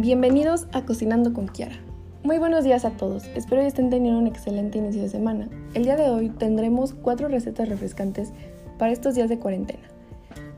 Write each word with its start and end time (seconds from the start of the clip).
Bienvenidos 0.00 0.68
a 0.72 0.84
Cocinando 0.84 1.32
con 1.32 1.48
Kiara. 1.48 1.74
Muy 2.22 2.38
buenos 2.38 2.62
días 2.62 2.84
a 2.84 2.90
todos, 2.90 3.24
espero 3.34 3.62
que 3.62 3.66
estén 3.66 3.90
teniendo 3.90 4.20
un 4.20 4.28
excelente 4.28 4.78
inicio 4.78 5.02
de 5.02 5.08
semana. 5.08 5.48
El 5.74 5.82
día 5.82 5.96
de 5.96 6.08
hoy 6.08 6.28
tendremos 6.28 6.94
cuatro 6.94 7.26
recetas 7.26 7.68
refrescantes 7.68 8.32
para 8.78 8.92
estos 8.92 9.16
días 9.16 9.28
de 9.28 9.40
cuarentena. 9.40 9.82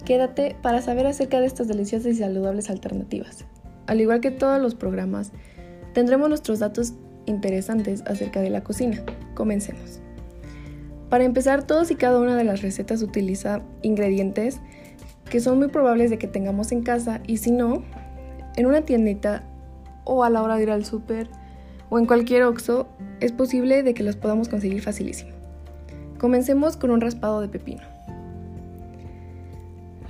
Quédate 0.04 0.56
para 0.60 0.82
saber 0.82 1.06
acerca 1.06 1.40
de 1.40 1.46
estas 1.46 1.68
deliciosas 1.68 2.12
y 2.12 2.16
saludables 2.16 2.68
alternativas. 2.68 3.46
Al 3.86 4.02
igual 4.02 4.20
que 4.20 4.30
todos 4.30 4.60
los 4.60 4.74
programas, 4.74 5.32
tendremos 5.94 6.28
nuestros 6.28 6.58
datos 6.58 6.92
interesantes 7.24 8.02
acerca 8.06 8.42
de 8.42 8.50
la 8.50 8.62
cocina. 8.62 9.02
Comencemos. 9.32 10.00
Para 11.08 11.24
empezar, 11.24 11.66
todos 11.66 11.90
y 11.90 11.94
cada 11.94 12.20
una 12.20 12.36
de 12.36 12.44
las 12.44 12.60
recetas 12.60 13.00
utiliza 13.00 13.62
ingredientes 13.80 14.60
que 15.30 15.40
son 15.40 15.56
muy 15.56 15.68
probables 15.68 16.10
de 16.10 16.18
que 16.18 16.26
tengamos 16.26 16.72
en 16.72 16.82
casa 16.82 17.22
y 17.26 17.38
si 17.38 17.52
no, 17.52 17.84
en 18.60 18.66
una 18.66 18.82
tiendita 18.82 19.42
o 20.04 20.22
a 20.22 20.30
la 20.30 20.42
hora 20.42 20.56
de 20.56 20.64
ir 20.64 20.70
al 20.70 20.84
súper 20.84 21.28
o 21.88 21.98
en 21.98 22.04
cualquier 22.04 22.42
oxo, 22.42 22.86
es 23.20 23.32
posible 23.32 23.82
de 23.82 23.94
que 23.94 24.02
los 24.02 24.16
podamos 24.16 24.48
conseguir 24.48 24.82
facilísimo. 24.82 25.30
Comencemos 26.18 26.76
con 26.76 26.90
un 26.90 27.00
raspado 27.00 27.40
de 27.40 27.48
pepino. 27.48 27.80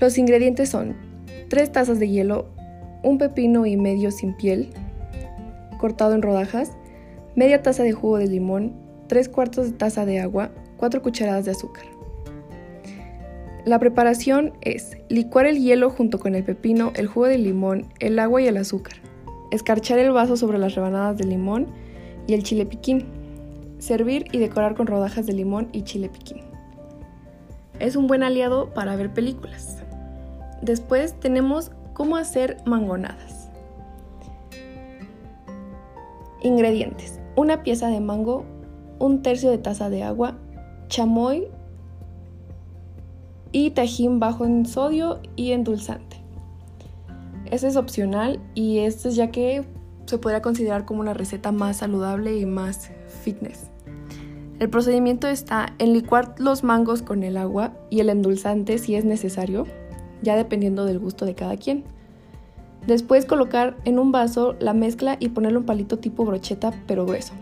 Los 0.00 0.18
ingredientes 0.18 0.68
son 0.68 0.96
3 1.48 1.72
tazas 1.72 2.00
de 2.00 2.08
hielo, 2.08 2.46
un 3.02 3.18
pepino 3.18 3.66
y 3.66 3.76
medio 3.76 4.10
sin 4.10 4.36
piel, 4.36 4.70
cortado 5.78 6.14
en 6.14 6.22
rodajas, 6.22 6.72
media 7.36 7.62
taza 7.62 7.84
de 7.84 7.92
jugo 7.92 8.18
de 8.18 8.26
limón, 8.26 8.74
3 9.06 9.28
cuartos 9.28 9.66
de 9.70 9.78
taza 9.78 10.04
de 10.06 10.18
agua, 10.18 10.50
4 10.76 11.02
cucharadas 11.02 11.44
de 11.44 11.52
azúcar. 11.52 11.84
La 13.64 13.78
preparación 13.78 14.54
es 14.62 14.96
licuar 15.08 15.46
el 15.46 15.58
hielo 15.58 15.90
junto 15.90 16.18
con 16.18 16.34
el 16.34 16.44
pepino, 16.44 16.92
el 16.94 17.08
jugo 17.08 17.26
de 17.26 17.36
limón, 17.36 17.86
el 17.98 18.18
agua 18.18 18.40
y 18.40 18.46
el 18.46 18.56
azúcar. 18.56 18.94
Escarchar 19.50 19.98
el 19.98 20.12
vaso 20.12 20.36
sobre 20.36 20.58
las 20.58 20.74
rebanadas 20.74 21.18
de 21.18 21.24
limón 21.24 21.66
y 22.26 22.32
el 22.32 22.42
chile 22.42 22.64
piquín. 22.64 23.04
Servir 23.78 24.26
y 24.32 24.38
decorar 24.38 24.74
con 24.74 24.86
rodajas 24.86 25.26
de 25.26 25.34
limón 25.34 25.68
y 25.72 25.82
chile 25.82 26.08
piquín. 26.08 26.38
Es 27.78 27.96
un 27.96 28.06
buen 28.06 28.22
aliado 28.22 28.72
para 28.72 28.96
ver 28.96 29.12
películas. 29.12 29.82
Después 30.62 31.18
tenemos 31.20 31.70
cómo 31.92 32.16
hacer 32.16 32.56
mangonadas. 32.64 33.50
Ingredientes. 36.42 37.20
Una 37.36 37.62
pieza 37.62 37.88
de 37.88 38.00
mango, 38.00 38.44
un 38.98 39.20
tercio 39.22 39.50
de 39.50 39.58
taza 39.58 39.90
de 39.90 40.02
agua, 40.02 40.38
chamoy 40.88 41.48
y 43.52 43.70
tajín 43.70 44.20
bajo 44.20 44.44
en 44.44 44.66
sodio 44.66 45.20
y 45.36 45.52
endulzante. 45.52 46.16
Este 47.50 47.66
es 47.66 47.76
opcional 47.76 48.40
y 48.54 48.78
este 48.78 49.08
es 49.08 49.16
ya 49.16 49.30
que 49.30 49.64
se 50.06 50.18
podría 50.18 50.42
considerar 50.42 50.84
como 50.84 51.00
una 51.00 51.14
receta 51.14 51.52
más 51.52 51.78
saludable 51.78 52.36
y 52.38 52.46
más 52.46 52.90
fitness. 53.22 53.70
El 54.58 54.68
procedimiento 54.68 55.26
está 55.26 55.74
en 55.78 55.92
licuar 55.92 56.34
los 56.38 56.64
mangos 56.64 57.02
con 57.02 57.22
el 57.22 57.36
agua 57.36 57.72
y 57.88 58.00
el 58.00 58.10
endulzante 58.10 58.78
si 58.78 58.94
es 58.94 59.04
necesario, 59.04 59.66
ya 60.22 60.36
dependiendo 60.36 60.84
del 60.84 60.98
gusto 60.98 61.24
de 61.24 61.34
cada 61.34 61.56
quien. 61.56 61.84
Después 62.86 63.24
colocar 63.24 63.76
en 63.84 63.98
un 63.98 64.12
vaso 64.12 64.56
la 64.58 64.74
mezcla 64.74 65.16
y 65.18 65.30
ponerle 65.30 65.58
un 65.58 65.64
palito 65.64 65.98
tipo 65.98 66.24
brocheta 66.24 66.72
pero 66.86 67.06
grueso. 67.06 67.34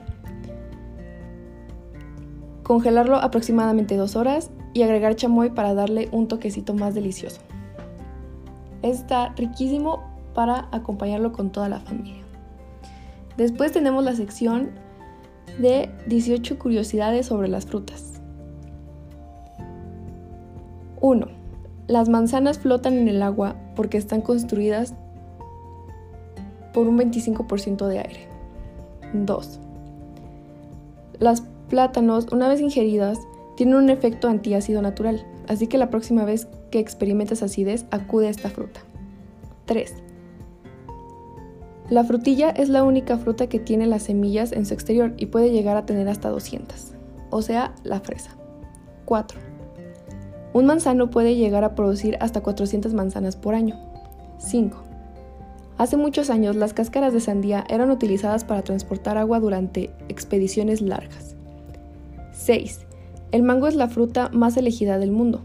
Congelarlo 2.69 3.17
aproximadamente 3.17 3.97
dos 3.97 4.15
horas 4.15 4.51
y 4.75 4.83
agregar 4.83 5.17
chamoy 5.17 5.49
para 5.49 5.73
darle 5.73 6.11
un 6.13 6.29
toquecito 6.29 6.75
más 6.75 6.95
delicioso. 6.95 7.41
Está 8.83 9.31
riquísimo 9.31 10.03
para 10.35 10.69
acompañarlo 10.71 11.33
con 11.33 11.51
toda 11.51 11.71
la 11.71 11.81
familia. 11.81 12.23
Después 13.39 13.73
tenemos 13.73 14.05
la 14.05 14.15
sección 14.15 14.69
de 15.59 15.89
18 16.09 16.59
curiosidades 16.59 17.25
sobre 17.25 17.49
las 17.49 17.65
frutas. 17.65 18.21
1. 21.01 21.27
Las 21.87 22.11
manzanas 22.11 22.59
flotan 22.59 22.99
en 22.99 23.09
el 23.09 23.23
agua 23.23 23.57
porque 23.77 23.97
están 23.97 24.21
construidas 24.21 24.93
por 26.75 26.87
un 26.87 26.99
25% 26.99 27.87
de 27.87 27.99
aire. 27.99 28.29
2. 29.15 29.59
Las 31.19 31.43
plátanos, 31.69 32.27
una 32.33 32.49
vez 32.49 32.61
ingeridas, 32.61 33.19
tienen 33.57 33.77
un 33.77 33.91
efecto 33.91 34.29
antiácido 34.29 34.83
natural, 34.83 35.27
así 35.49 35.67
que 35.67 35.79
la 35.79 35.91
próxima 35.91 36.25
vez 36.25 36.49
que 36.71 36.79
experimentes 36.79 37.43
acidez, 37.43 37.87
acude 37.91 38.29
a 38.29 38.31
esta 38.31 38.51
fruta. 38.51 38.81
3. 39.67 39.95
La 41.91 42.05
frutilla 42.05 42.51
es 42.51 42.69
la 42.69 42.85
única 42.85 43.17
fruta 43.17 43.49
que 43.49 43.59
tiene 43.59 43.87
las 43.87 44.05
semillas 44.05 44.53
en 44.53 44.67
su 44.67 44.75
exterior 44.75 45.15
y 45.17 45.27
puede 45.27 45.51
llegar 45.51 45.77
a 45.77 45.87
tener 45.87 46.09
hasta 46.09 46.29
200, 46.29 46.95
o 47.31 47.43
sea, 47.43 47.75
la 47.83 48.01
fresa. 48.01 48.37
4. 49.07 49.39
Un 50.53 50.67
manzano 50.67 51.11
puede 51.11 51.35
llegar 51.35 51.65
a 51.65 51.75
producir 51.75 52.17
hasta 52.21 52.43
400 52.43 52.95
manzanas 52.95 53.37
por 53.37 53.55
año. 53.55 53.77
5. 54.39 54.77
Hace 55.79 55.97
muchos 55.97 56.29
años 56.29 56.57
las 56.57 56.75
cáscaras 56.75 57.13
de 57.13 57.21
sandía 57.21 57.65
eran 57.69 57.91
utilizadas 57.91 58.45
para 58.45 58.63
transportar 58.63 59.17
agua 59.17 59.41
durante 59.41 59.91
expediciones 60.09 60.81
largas. 60.81 61.28
6. 62.49 62.81
El 63.31 63.43
mango 63.43 63.67
es 63.67 63.75
la 63.75 63.89
fruta 63.89 64.31
más 64.33 64.57
elegida 64.57 64.97
del 64.97 65.11
mundo, 65.11 65.43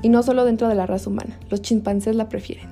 y 0.00 0.08
no 0.08 0.22
solo 0.22 0.46
dentro 0.46 0.68
de 0.68 0.74
la 0.74 0.86
raza 0.86 1.10
humana, 1.10 1.38
los 1.50 1.60
chimpancés 1.60 2.16
la 2.16 2.30
prefieren. 2.30 2.66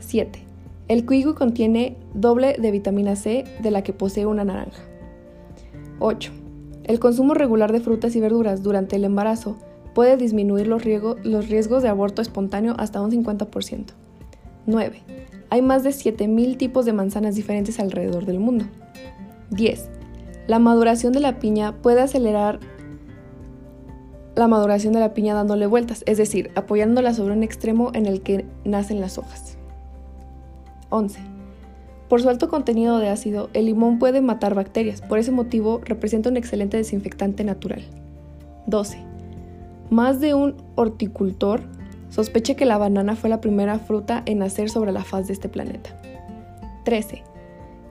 7. 0.00 0.40
El 0.88 1.06
kiwi 1.06 1.34
contiene 1.34 1.96
doble 2.14 2.56
de 2.58 2.72
vitamina 2.72 3.14
C 3.14 3.44
de 3.62 3.70
la 3.70 3.82
que 3.82 3.92
posee 3.92 4.26
una 4.26 4.42
naranja. 4.42 4.82
8. 6.00 6.32
El 6.82 6.98
consumo 6.98 7.34
regular 7.34 7.70
de 7.70 7.78
frutas 7.78 8.16
y 8.16 8.20
verduras 8.20 8.64
durante 8.64 8.96
el 8.96 9.04
embarazo 9.04 9.56
puede 9.94 10.16
disminuir 10.16 10.66
los, 10.66 10.82
los 11.22 11.48
riesgos 11.48 11.84
de 11.84 11.90
aborto 11.90 12.22
espontáneo 12.22 12.74
hasta 12.76 13.00
un 13.00 13.12
50%. 13.12 13.84
9. 14.66 15.00
Hay 15.48 15.62
más 15.62 15.84
de 15.84 15.90
7.000 15.90 16.56
tipos 16.56 16.86
de 16.86 16.92
manzanas 16.92 17.36
diferentes 17.36 17.78
alrededor 17.78 18.26
del 18.26 18.40
mundo. 18.40 18.64
10. 19.50 19.90
La 20.46 20.58
maduración 20.58 21.12
de 21.12 21.20
la 21.20 21.38
piña 21.38 21.72
puede 21.80 22.02
acelerar 22.02 22.60
la 24.34 24.48
maduración 24.48 24.92
de 24.92 25.00
la 25.00 25.14
piña 25.14 25.34
dándole 25.34 25.66
vueltas, 25.66 26.02
es 26.06 26.18
decir, 26.18 26.50
apoyándola 26.54 27.14
sobre 27.14 27.34
un 27.34 27.42
extremo 27.42 27.90
en 27.94 28.06
el 28.06 28.20
que 28.22 28.44
nacen 28.64 29.00
las 29.00 29.16
hojas. 29.16 29.56
11. 30.90 31.20
Por 32.08 32.20
su 32.20 32.28
alto 32.28 32.48
contenido 32.48 32.98
de 32.98 33.08
ácido, 33.08 33.48
el 33.54 33.66
limón 33.66 33.98
puede 33.98 34.20
matar 34.20 34.54
bacterias, 34.54 35.00
por 35.02 35.18
ese 35.18 35.30
motivo 35.30 35.80
representa 35.84 36.30
un 36.30 36.36
excelente 36.36 36.76
desinfectante 36.76 37.44
natural. 37.44 37.82
12. 38.66 38.98
Más 39.90 40.20
de 40.20 40.34
un 40.34 40.56
horticultor 40.74 41.62
sospecha 42.10 42.54
que 42.54 42.66
la 42.66 42.78
banana 42.78 43.16
fue 43.16 43.30
la 43.30 43.40
primera 43.40 43.78
fruta 43.78 44.22
en 44.26 44.38
nacer 44.38 44.68
sobre 44.68 44.92
la 44.92 45.04
faz 45.04 45.26
de 45.26 45.32
este 45.32 45.48
planeta. 45.48 45.90
13. 46.84 47.22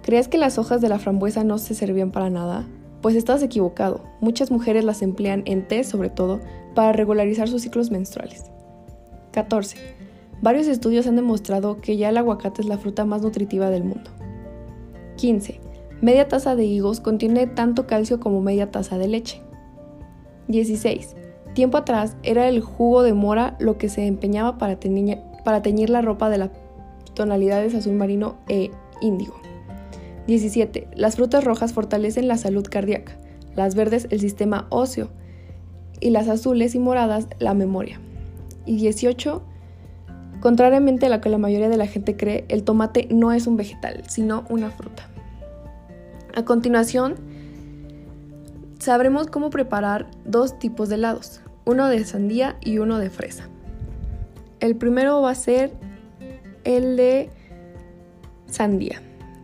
¿Crees 0.03 0.27
que 0.27 0.37
las 0.37 0.57
hojas 0.57 0.81
de 0.81 0.89
la 0.89 0.99
frambuesa 0.99 1.45
no 1.45 1.57
se 1.57 1.73
servían 1.73 2.11
para 2.11 2.29
nada? 2.29 2.67
Pues 3.01 3.15
estás 3.15 3.41
equivocado. 3.41 4.01
Muchas 4.19 4.51
mujeres 4.51 4.83
las 4.83 5.01
emplean 5.01 5.43
en 5.45 5.65
té 5.65 5.85
sobre 5.85 6.09
todo 6.09 6.41
para 6.75 6.91
regularizar 6.91 7.47
sus 7.47 7.61
ciclos 7.61 7.89
menstruales. 7.89 8.51
14. 9.31 9.77
Varios 10.41 10.67
estudios 10.67 11.07
han 11.07 11.15
demostrado 11.15 11.77
que 11.77 11.95
ya 11.95 12.09
el 12.09 12.17
aguacate 12.17 12.61
es 12.61 12.67
la 12.67 12.77
fruta 12.77 13.05
más 13.05 13.21
nutritiva 13.21 13.69
del 13.69 13.85
mundo. 13.85 14.11
15. 15.15 15.61
Media 16.01 16.27
taza 16.27 16.57
de 16.57 16.65
higos 16.65 16.99
contiene 16.99 17.47
tanto 17.47 17.87
calcio 17.87 18.19
como 18.19 18.41
media 18.41 18.71
taza 18.71 18.97
de 18.97 19.07
leche. 19.07 19.41
16. 20.49 21.15
Tiempo 21.53 21.77
atrás 21.77 22.17
era 22.23 22.49
el 22.49 22.59
jugo 22.59 23.03
de 23.03 23.13
mora 23.13 23.55
lo 23.57 23.77
que 23.77 23.87
se 23.87 24.05
empeñaba 24.05 24.57
para, 24.57 24.77
para 25.45 25.61
teñir 25.61 25.89
la 25.89 26.01
ropa 26.01 26.29
de 26.29 26.39
las 26.39 26.49
tonalidades 27.13 27.73
azul 27.73 27.93
marino 27.93 28.35
e 28.49 28.69
índigo. 28.99 29.35
17. 30.27 30.87
Las 30.95 31.15
frutas 31.15 31.43
rojas 31.43 31.73
fortalecen 31.73 32.27
la 32.27 32.37
salud 32.37 32.65
cardíaca, 32.69 33.17
las 33.55 33.75
verdes 33.75 34.07
el 34.09 34.19
sistema 34.19 34.67
óseo 34.69 35.09
y 35.99 36.11
las 36.11 36.27
azules 36.27 36.75
y 36.75 36.79
moradas 36.79 37.27
la 37.39 37.53
memoria. 37.53 37.99
Y 38.65 38.77
18. 38.77 39.43
Contrariamente 40.39 41.05
a 41.05 41.09
lo 41.09 41.21
que 41.21 41.29
la 41.29 41.37
mayoría 41.37 41.69
de 41.69 41.77
la 41.77 41.87
gente 41.87 42.17
cree, 42.17 42.45
el 42.49 42.63
tomate 42.63 43.07
no 43.11 43.31
es 43.31 43.47
un 43.47 43.55
vegetal, 43.55 44.03
sino 44.07 44.45
una 44.49 44.71
fruta. 44.71 45.07
A 46.35 46.43
continuación, 46.43 47.15
sabremos 48.79 49.27
cómo 49.27 49.49
preparar 49.49 50.09
dos 50.25 50.59
tipos 50.59 50.89
de 50.89 50.95
helados, 50.95 51.41
uno 51.65 51.87
de 51.87 52.03
sandía 52.03 52.57
y 52.61 52.79
uno 52.79 52.99
de 52.99 53.09
fresa. 53.09 53.47
El 54.59 54.75
primero 54.75 55.21
va 55.21 55.31
a 55.31 55.35
ser 55.35 55.71
el 56.63 56.97
de 56.97 57.29
sandía 58.47 59.01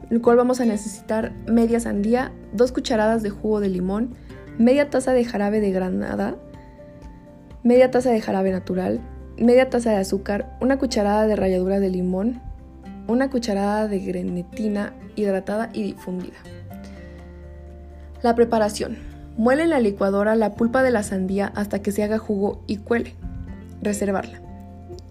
el 0.09 0.21
cual 0.21 0.38
vamos 0.38 0.59
a 0.59 0.65
necesitar 0.65 1.33
media 1.47 1.79
sandía, 1.79 2.31
dos 2.53 2.71
cucharadas 2.71 3.23
de 3.23 3.29
jugo 3.29 3.59
de 3.59 3.69
limón, 3.69 4.15
media 4.57 4.89
taza 4.89 5.13
de 5.13 5.23
jarabe 5.23 5.59
de 5.59 5.71
granada, 5.71 6.35
media 7.63 7.91
taza 7.91 8.11
de 8.11 8.21
jarabe 8.21 8.51
natural, 8.51 9.00
media 9.38 9.69
taza 9.69 9.91
de 9.91 9.97
azúcar, 9.97 10.57
una 10.61 10.77
cucharada 10.77 11.27
de 11.27 11.35
ralladura 11.35 11.79
de 11.79 11.89
limón, 11.89 12.41
una 13.07 13.29
cucharada 13.29 13.88
de 13.88 14.00
grenetina 14.00 14.94
hidratada 15.15 15.69
y 15.73 15.83
difundida. 15.83 16.38
La 18.21 18.35
preparación. 18.35 18.97
Muele 19.38 19.63
en 19.63 19.69
la 19.69 19.79
licuadora 19.79 20.35
la 20.35 20.55
pulpa 20.55 20.83
de 20.83 20.91
la 20.91 21.03
sandía 21.03 21.51
hasta 21.55 21.81
que 21.81 21.94
se 21.94 22.03
haga 22.03 22.17
jugo 22.17 22.62
y 22.67 22.77
cuele. 22.77 23.15
Reservarla. 23.81 24.41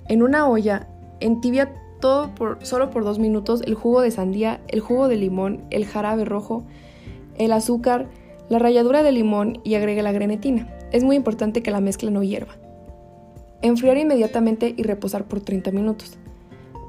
En 0.08 0.22
una 0.22 0.46
olla, 0.46 0.86
entibia 1.20 1.72
todo 2.00 2.34
por, 2.34 2.58
solo 2.64 2.90
por 2.90 3.04
dos 3.04 3.18
minutos 3.18 3.62
el 3.62 3.74
jugo 3.74 4.00
de 4.00 4.10
sandía, 4.10 4.60
el 4.68 4.80
jugo 4.80 5.08
de 5.08 5.16
limón, 5.16 5.64
el 5.70 5.86
jarabe 5.86 6.24
rojo, 6.24 6.64
el 7.36 7.52
azúcar, 7.52 8.08
la 8.48 8.58
ralladura 8.58 9.02
de 9.02 9.12
limón 9.12 9.60
y 9.64 9.74
agregue 9.74 10.02
la 10.02 10.12
grenetina. 10.12 10.68
Es 10.92 11.04
muy 11.04 11.16
importante 11.16 11.62
que 11.62 11.70
la 11.70 11.80
mezcla 11.80 12.10
no 12.10 12.22
hierva. 12.22 12.54
Enfriar 13.60 13.98
inmediatamente 13.98 14.74
y 14.76 14.82
reposar 14.82 15.24
por 15.24 15.40
30 15.40 15.70
minutos. 15.72 16.16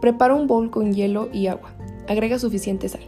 Prepara 0.02 0.36
un 0.36 0.48
bowl 0.48 0.70
con 0.70 0.94
hielo 0.94 1.30
y 1.34 1.48
agua. 1.48 1.72
Agrega 2.08 2.40
suficiente 2.40 2.88
sal. 2.88 3.02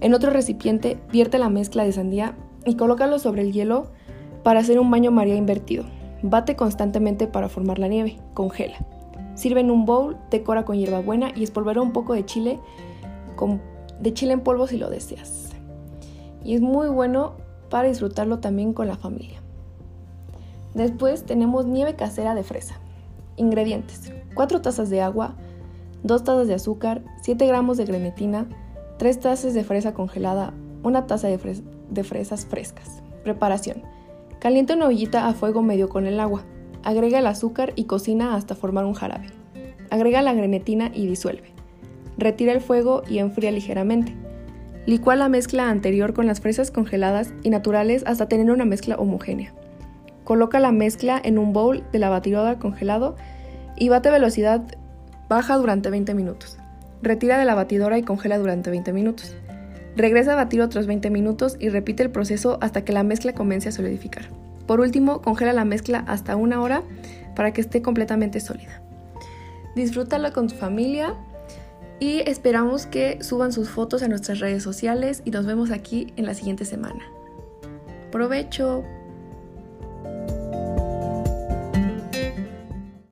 En 0.00 0.14
otro 0.14 0.30
recipiente, 0.30 0.98
vierte 1.10 1.38
la 1.38 1.48
mezcla 1.48 1.84
de 1.84 1.92
sandía 1.92 2.36
y 2.66 2.76
colócalo 2.76 3.18
sobre 3.18 3.42
el 3.42 3.52
hielo 3.52 3.86
para 4.42 4.60
hacer 4.60 4.78
un 4.78 4.90
baño 4.90 5.10
María 5.10 5.34
invertido. 5.34 5.84
Bate 6.22 6.56
constantemente 6.56 7.26
para 7.26 7.48
formar 7.48 7.78
la 7.78 7.88
nieve. 7.88 8.18
Congela. 8.34 8.78
Sirve 9.34 9.60
en 9.60 9.70
un 9.70 9.84
bowl, 9.84 10.16
decora 10.30 10.64
con 10.64 10.76
hierbabuena 10.76 11.30
y 11.34 11.42
espolvora 11.42 11.82
un 11.82 11.92
poco 11.92 12.14
de 12.14 12.24
chile 12.24 12.60
de 14.00 14.14
chile 14.14 14.32
en 14.32 14.40
polvo 14.40 14.66
si 14.66 14.78
lo 14.78 14.90
deseas. 14.90 15.50
Y 16.42 16.54
es 16.54 16.60
muy 16.60 16.88
bueno 16.88 17.34
para 17.70 17.88
disfrutarlo 17.88 18.38
también 18.38 18.72
con 18.72 18.86
la 18.86 18.96
familia. 18.96 19.40
Después 20.74 21.24
tenemos 21.24 21.66
nieve 21.66 21.94
casera 21.94 22.34
de 22.34 22.42
fresa. 22.42 22.80
Ingredientes: 23.36 24.12
4 24.34 24.60
tazas 24.60 24.90
de 24.90 25.00
agua, 25.00 25.34
2 26.02 26.24
tazas 26.24 26.48
de 26.48 26.54
azúcar, 26.54 27.02
7 27.22 27.46
gramos 27.46 27.76
de 27.76 27.84
grenetina, 27.84 28.46
3 28.98 29.20
tazas 29.20 29.54
de 29.54 29.64
fresa 29.64 29.94
congelada, 29.94 30.52
1 30.82 31.04
taza 31.04 31.28
de, 31.28 31.62
de 31.90 32.04
fresas 32.04 32.46
frescas. 32.46 33.02
Preparación. 33.22 33.82
Calienta 34.38 34.74
una 34.74 34.88
ollita 34.88 35.26
a 35.26 35.32
fuego 35.32 35.62
medio 35.62 35.88
con 35.88 36.06
el 36.06 36.20
agua. 36.20 36.44
Agrega 36.84 37.18
el 37.18 37.26
azúcar 37.26 37.72
y 37.76 37.84
cocina 37.84 38.36
hasta 38.36 38.54
formar 38.54 38.84
un 38.84 38.92
jarabe. 38.92 39.26
Agrega 39.90 40.20
la 40.20 40.34
grenetina 40.34 40.90
y 40.92 41.06
disuelve. 41.06 41.54
Retira 42.18 42.52
el 42.52 42.60
fuego 42.60 43.02
y 43.08 43.18
enfría 43.18 43.50
ligeramente. 43.50 44.14
Licúa 44.86 45.16
la 45.16 45.30
mezcla 45.30 45.70
anterior 45.70 46.12
con 46.12 46.26
las 46.26 46.42
fresas 46.42 46.70
congeladas 46.70 47.32
y 47.42 47.48
naturales 47.48 48.04
hasta 48.06 48.28
tener 48.28 48.50
una 48.50 48.66
mezcla 48.66 48.96
homogénea. 48.96 49.54
Coloca 50.24 50.60
la 50.60 50.72
mezcla 50.72 51.18
en 51.24 51.38
un 51.38 51.54
bowl 51.54 51.82
de 51.90 51.98
la 51.98 52.10
batidora 52.10 52.58
congelado 52.58 53.16
y 53.76 53.88
bate 53.88 54.10
velocidad 54.10 54.62
baja 55.28 55.56
durante 55.56 55.88
20 55.88 56.12
minutos. 56.12 56.58
Retira 57.02 57.38
de 57.38 57.46
la 57.46 57.54
batidora 57.54 57.96
y 57.96 58.02
congela 58.02 58.36
durante 58.36 58.68
20 58.70 58.92
minutos. 58.92 59.34
Regresa 59.96 60.34
a 60.34 60.36
batir 60.36 60.60
otros 60.60 60.86
20 60.86 61.08
minutos 61.08 61.56
y 61.58 61.70
repite 61.70 62.02
el 62.02 62.10
proceso 62.10 62.58
hasta 62.60 62.84
que 62.84 62.92
la 62.92 63.04
mezcla 63.04 63.32
comience 63.32 63.70
a 63.70 63.72
solidificar. 63.72 64.24
Por 64.66 64.80
último, 64.80 65.20
congela 65.20 65.52
la 65.52 65.64
mezcla 65.64 66.04
hasta 66.06 66.36
una 66.36 66.60
hora 66.62 66.82
para 67.34 67.52
que 67.52 67.60
esté 67.60 67.82
completamente 67.82 68.40
sólida. 68.40 68.82
Disfrútala 69.74 70.32
con 70.32 70.48
tu 70.48 70.54
familia 70.54 71.14
y 72.00 72.20
esperamos 72.28 72.86
que 72.86 73.22
suban 73.22 73.52
sus 73.52 73.68
fotos 73.68 74.02
a 74.02 74.08
nuestras 74.08 74.40
redes 74.40 74.62
sociales 74.62 75.22
y 75.24 75.30
nos 75.30 75.46
vemos 75.46 75.70
aquí 75.70 76.12
en 76.16 76.26
la 76.26 76.34
siguiente 76.34 76.64
semana. 76.64 77.04
Provecho. 78.10 78.84